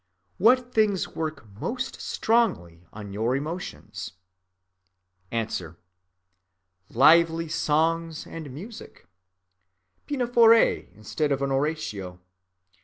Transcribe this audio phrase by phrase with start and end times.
[0.39, 4.13] What things work most strongly on your emotions?
[5.31, 5.47] A.
[6.89, 9.07] Lively songs and music;
[10.07, 10.55] Pinafore
[10.95, 12.19] instead of an Oratorio.